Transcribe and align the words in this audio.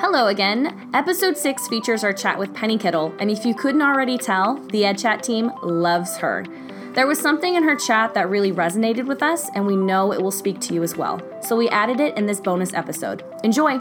Hello 0.00 0.28
again. 0.28 0.88
Episode 0.94 1.36
6 1.36 1.68
features 1.68 2.02
our 2.04 2.14
chat 2.14 2.38
with 2.38 2.54
Penny 2.54 2.78
Kittle, 2.78 3.14
and 3.18 3.30
if 3.30 3.44
you 3.44 3.54
couldn't 3.54 3.82
already 3.82 4.16
tell, 4.16 4.54
the 4.68 4.84
EdChat 4.84 5.20
team 5.20 5.52
loves 5.62 6.16
her. 6.16 6.46
There 6.94 7.06
was 7.06 7.20
something 7.20 7.54
in 7.54 7.64
her 7.64 7.76
chat 7.76 8.14
that 8.14 8.30
really 8.30 8.50
resonated 8.50 9.06
with 9.06 9.22
us, 9.22 9.50
and 9.54 9.66
we 9.66 9.76
know 9.76 10.10
it 10.10 10.22
will 10.22 10.30
speak 10.30 10.58
to 10.60 10.74
you 10.74 10.82
as 10.82 10.96
well. 10.96 11.20
So 11.42 11.54
we 11.54 11.68
added 11.68 12.00
it 12.00 12.16
in 12.16 12.24
this 12.24 12.40
bonus 12.40 12.72
episode. 12.72 13.22
Enjoy! 13.44 13.78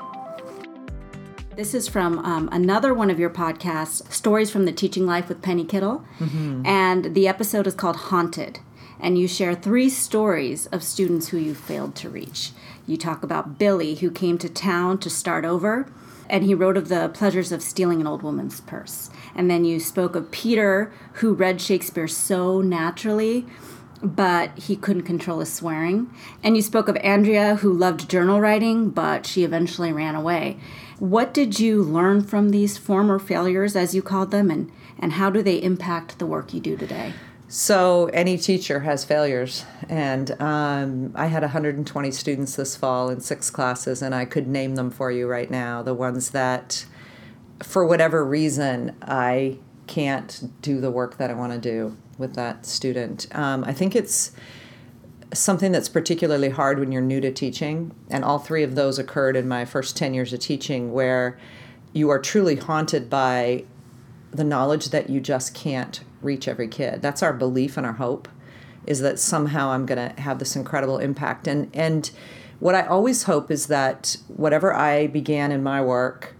This 1.55 1.73
is 1.73 1.87
from 1.87 2.19
um, 2.19 2.49
another 2.51 2.93
one 2.93 3.09
of 3.09 3.17
your 3.17 3.29
podcasts, 3.29 4.11
Stories 4.11 4.51
from 4.51 4.65
the 4.65 4.73
Teaching 4.73 5.05
Life 5.05 5.29
with 5.29 5.41
Penny 5.41 5.63
Kittle. 5.63 6.03
Mm-hmm. 6.19 6.65
And 6.65 7.15
the 7.15 7.29
episode 7.29 7.65
is 7.65 7.75
called 7.75 7.95
Haunted. 7.95 8.59
And 8.99 9.17
you 9.17 9.27
share 9.27 9.55
three 9.55 9.89
stories 9.89 10.67
of 10.67 10.83
students 10.83 11.29
who 11.29 11.37
you 11.37 11.53
failed 11.53 11.95
to 11.95 12.09
reach. 12.09 12.51
You 12.85 12.97
talk 12.97 13.23
about 13.23 13.57
Billy, 13.57 13.95
who 13.95 14.11
came 14.11 14.37
to 14.39 14.49
town 14.49 14.97
to 14.99 15.09
start 15.09 15.45
over, 15.45 15.87
and 16.29 16.43
he 16.43 16.53
wrote 16.53 16.77
of 16.77 16.89
the 16.89 17.09
pleasures 17.09 17.51
of 17.51 17.63
stealing 17.63 18.01
an 18.01 18.07
old 18.07 18.21
woman's 18.21 18.61
purse. 18.61 19.09
And 19.33 19.49
then 19.49 19.65
you 19.65 19.79
spoke 19.79 20.15
of 20.15 20.31
Peter, 20.31 20.91
who 21.13 21.33
read 21.33 21.61
Shakespeare 21.61 22.07
so 22.07 22.61
naturally 22.61 23.45
but 24.01 24.57
he 24.57 24.75
couldn't 24.75 25.03
control 25.03 25.39
his 25.39 25.51
swearing. 25.51 26.09
And 26.43 26.55
you 26.55 26.61
spoke 26.61 26.87
of 26.87 26.95
Andrea, 26.97 27.55
who 27.55 27.73
loved 27.73 28.09
journal 28.09 28.39
writing, 28.39 28.89
but 28.89 29.25
she 29.25 29.43
eventually 29.43 29.91
ran 29.91 30.15
away. 30.15 30.57
What 30.99 31.33
did 31.33 31.59
you 31.59 31.81
learn 31.81 32.23
from 32.23 32.49
these 32.49 32.77
former 32.77 33.19
failures, 33.19 33.75
as 33.75 33.93
you 33.93 34.01
called 34.01 34.31
them, 34.31 34.49
and, 34.49 34.71
and 34.97 35.13
how 35.13 35.29
do 35.29 35.41
they 35.41 35.61
impact 35.61 36.19
the 36.19 36.25
work 36.25 36.53
you 36.53 36.59
do 36.59 36.77
today? 36.77 37.13
So, 37.51 38.05
any 38.13 38.37
teacher 38.37 38.81
has 38.81 39.03
failures. 39.03 39.65
And 39.89 40.39
um, 40.39 41.11
I 41.15 41.25
had 41.25 41.41
120 41.41 42.11
students 42.11 42.55
this 42.55 42.75
fall 42.75 43.09
in 43.09 43.21
six 43.21 43.49
classes, 43.49 44.03
and 44.03 44.13
I 44.13 44.25
could 44.25 44.47
name 44.47 44.75
them 44.75 44.91
for 44.91 45.11
you 45.11 45.27
right 45.27 45.49
now. 45.49 45.81
The 45.81 45.95
ones 45.95 46.29
that, 46.29 46.85
for 47.63 47.83
whatever 47.87 48.23
reason, 48.23 48.95
I 49.01 49.57
can't 49.87 50.51
do 50.61 50.79
the 50.79 50.91
work 50.91 51.17
that 51.17 51.31
I 51.31 51.33
want 51.33 51.51
to 51.53 51.57
do 51.57 51.97
with 52.19 52.35
that 52.35 52.67
student. 52.67 53.25
Um, 53.31 53.63
I 53.63 53.73
think 53.73 53.95
it's 53.95 54.31
something 55.33 55.71
that's 55.71 55.89
particularly 55.89 56.49
hard 56.49 56.77
when 56.77 56.91
you're 56.91 57.01
new 57.01 57.19
to 57.19 57.31
teaching, 57.31 57.95
and 58.11 58.23
all 58.23 58.37
three 58.37 58.61
of 58.61 58.75
those 58.75 58.99
occurred 58.99 59.35
in 59.35 59.47
my 59.47 59.65
first 59.65 59.97
10 59.97 60.13
years 60.13 60.33
of 60.33 60.39
teaching, 60.39 60.93
where 60.93 61.39
you 61.93 62.11
are 62.11 62.19
truly 62.19 62.57
haunted 62.57 63.09
by 63.09 63.63
the 64.31 64.43
knowledge 64.43 64.89
that 64.89 65.09
you 65.09 65.19
just 65.19 65.53
can't 65.53 66.01
reach 66.21 66.47
every 66.47 66.67
kid. 66.67 67.01
That's 67.01 67.23
our 67.23 67.33
belief 67.33 67.77
and 67.77 67.85
our 67.85 67.93
hope 67.93 68.27
is 68.85 68.99
that 69.01 69.19
somehow 69.19 69.69
I'm 69.69 69.85
going 69.85 70.15
to 70.15 70.21
have 70.21 70.39
this 70.39 70.55
incredible 70.55 70.97
impact. 70.97 71.47
And 71.47 71.69
and 71.73 72.09
what 72.59 72.75
I 72.75 72.85
always 72.85 73.23
hope 73.23 73.51
is 73.51 73.67
that 73.67 74.17
whatever 74.27 74.73
I 74.73 75.07
began 75.07 75.51
in 75.51 75.63
my 75.63 75.81
work 75.81 76.35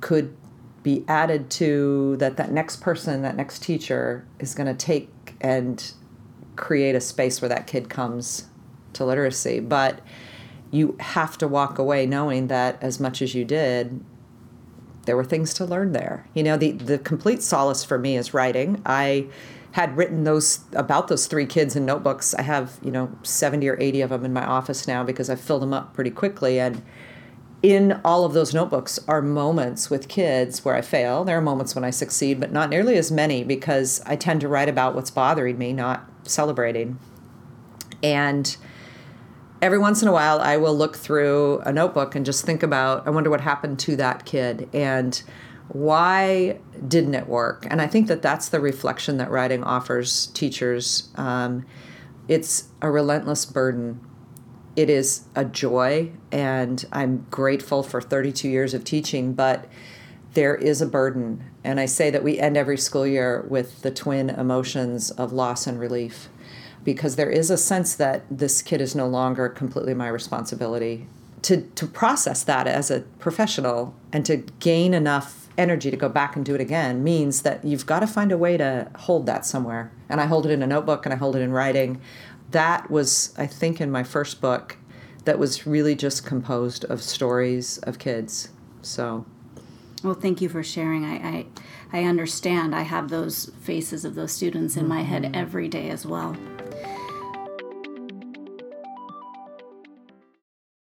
could 0.00 0.36
be 0.82 1.04
added 1.08 1.50
to 1.50 2.16
that 2.18 2.36
that 2.36 2.52
next 2.52 2.80
person, 2.80 3.22
that 3.22 3.36
next 3.36 3.62
teacher 3.62 4.26
is 4.38 4.54
going 4.54 4.66
to 4.66 4.74
take 4.74 5.34
and 5.40 5.92
create 6.56 6.94
a 6.94 7.00
space 7.00 7.40
where 7.40 7.48
that 7.48 7.66
kid 7.66 7.88
comes 7.88 8.46
to 8.92 9.04
literacy. 9.04 9.60
But 9.60 10.00
you 10.70 10.96
have 11.00 11.38
to 11.38 11.48
walk 11.48 11.78
away 11.78 12.06
knowing 12.06 12.48
that 12.48 12.82
as 12.82 13.00
much 13.00 13.22
as 13.22 13.34
you 13.34 13.44
did, 13.44 14.04
there 15.04 15.16
were 15.16 15.24
things 15.24 15.54
to 15.54 15.64
learn 15.64 15.92
there. 15.92 16.26
You 16.34 16.42
know, 16.42 16.56
the 16.56 16.72
the 16.72 16.98
complete 16.98 17.42
solace 17.42 17.84
for 17.84 17.98
me 17.98 18.16
is 18.16 18.34
writing. 18.34 18.82
I 18.86 19.26
had 19.72 19.96
written 19.96 20.22
those 20.22 20.60
about 20.72 21.08
those 21.08 21.26
three 21.26 21.46
kids 21.46 21.74
in 21.74 21.84
notebooks. 21.84 22.32
I 22.34 22.42
have, 22.42 22.78
you 22.80 22.92
know, 22.92 23.10
70 23.24 23.68
or 23.68 23.76
80 23.80 24.02
of 24.02 24.10
them 24.10 24.24
in 24.24 24.32
my 24.32 24.46
office 24.46 24.86
now 24.86 25.02
because 25.02 25.28
I 25.28 25.34
filled 25.34 25.62
them 25.62 25.74
up 25.74 25.94
pretty 25.94 26.10
quickly 26.10 26.60
and 26.60 26.80
in 27.64 27.98
all 28.04 28.26
of 28.26 28.34
those 28.34 28.52
notebooks 28.52 29.00
are 29.08 29.22
moments 29.22 29.88
with 29.88 30.06
kids 30.06 30.66
where 30.66 30.74
I 30.74 30.82
fail. 30.82 31.24
There 31.24 31.38
are 31.38 31.40
moments 31.40 31.74
when 31.74 31.82
I 31.82 31.88
succeed, 31.88 32.38
but 32.38 32.52
not 32.52 32.68
nearly 32.68 32.98
as 32.98 33.10
many 33.10 33.42
because 33.42 34.02
I 34.04 34.16
tend 34.16 34.42
to 34.42 34.48
write 34.48 34.68
about 34.68 34.94
what's 34.94 35.10
bothering 35.10 35.56
me, 35.56 35.72
not 35.72 36.06
celebrating. 36.24 36.98
And 38.02 38.54
every 39.64 39.78
once 39.78 40.02
in 40.02 40.08
a 40.08 40.12
while, 40.12 40.40
I 40.40 40.58
will 40.58 40.76
look 40.76 40.94
through 40.94 41.60
a 41.60 41.72
notebook 41.72 42.14
and 42.14 42.24
just 42.24 42.44
think 42.44 42.62
about, 42.62 43.06
I 43.06 43.10
wonder 43.10 43.30
what 43.30 43.40
happened 43.40 43.78
to 43.80 43.96
that 43.96 44.26
kid 44.26 44.68
and 44.74 45.20
why 45.68 46.58
didn't 46.86 47.14
it 47.14 47.26
work? 47.26 47.66
And 47.70 47.80
I 47.80 47.86
think 47.86 48.08
that 48.08 48.20
that's 48.20 48.50
the 48.50 48.60
reflection 48.60 49.16
that 49.16 49.30
writing 49.30 49.64
offers 49.64 50.26
teachers. 50.28 51.08
Um, 51.14 51.64
it's 52.28 52.68
a 52.82 52.90
relentless 52.90 53.46
burden 53.46 54.00
it 54.76 54.90
is 54.90 55.22
a 55.36 55.44
joy, 55.44 56.10
and 56.32 56.84
I'm 56.90 57.26
grateful 57.30 57.82
for 57.82 58.00
32 58.00 58.48
years 58.48 58.74
of 58.74 58.82
teaching, 58.82 59.32
but 59.32 59.68
there 60.32 60.56
is 60.56 60.82
a 60.82 60.86
burden. 60.86 61.44
And 61.62 61.78
I 61.78 61.86
say 61.86 62.10
that 62.10 62.24
we 62.24 62.40
end 62.40 62.56
every 62.56 62.76
school 62.76 63.06
year 63.06 63.46
with 63.48 63.82
the 63.82 63.92
twin 63.92 64.30
emotions 64.30 65.12
of 65.12 65.32
loss 65.32 65.68
and 65.68 65.78
relief 65.78 66.28
because 66.84 67.16
there 67.16 67.30
is 67.30 67.50
a 67.50 67.56
sense 67.56 67.94
that 67.94 68.24
this 68.30 68.62
kid 68.62 68.80
is 68.80 68.94
no 68.94 69.06
longer 69.06 69.48
completely 69.48 69.94
my 69.94 70.08
responsibility. 70.08 71.06
To, 71.42 71.62
to 71.62 71.86
process 71.86 72.42
that 72.44 72.66
as 72.66 72.90
a 72.90 73.00
professional 73.18 73.94
and 74.12 74.24
to 74.26 74.38
gain 74.60 74.94
enough 74.94 75.48
energy 75.56 75.90
to 75.90 75.96
go 75.96 76.08
back 76.08 76.36
and 76.36 76.44
do 76.44 76.54
it 76.54 76.60
again 76.60 77.04
means 77.04 77.42
that 77.42 77.64
you've 77.64 77.86
got 77.86 78.00
to 78.00 78.06
find 78.06 78.32
a 78.32 78.38
way 78.38 78.56
to 78.56 78.90
hold 78.96 79.26
that 79.26 79.46
somewhere. 79.46 79.92
And 80.08 80.20
I 80.20 80.26
hold 80.26 80.46
it 80.46 80.50
in 80.50 80.62
a 80.62 80.66
notebook 80.66 81.06
and 81.06 81.12
I 81.12 81.16
hold 81.16 81.36
it 81.36 81.40
in 81.40 81.52
writing 81.52 82.00
that 82.54 82.88
was, 82.88 83.34
I 83.36 83.46
think, 83.46 83.80
in 83.80 83.90
my 83.90 84.04
first 84.04 84.40
book, 84.40 84.78
that 85.24 85.38
was 85.38 85.66
really 85.66 85.96
just 85.96 86.24
composed 86.24 86.84
of 86.84 87.02
stories 87.02 87.78
of 87.78 87.98
kids. 87.98 88.50
So. 88.80 89.26
Well, 90.04 90.14
thank 90.14 90.40
you 90.40 90.48
for 90.48 90.62
sharing. 90.62 91.04
I, 91.04 91.16
I, 91.16 91.46
I 91.92 92.04
understand. 92.04 92.74
I 92.74 92.82
have 92.82 93.08
those 93.08 93.50
faces 93.60 94.04
of 94.04 94.14
those 94.14 94.32
students 94.32 94.76
in 94.76 94.82
mm-hmm. 94.82 94.88
my 94.90 95.02
head 95.02 95.22
mm-hmm. 95.22 95.34
every 95.34 95.68
day 95.68 95.90
as 95.90 96.06
well. 96.06 96.36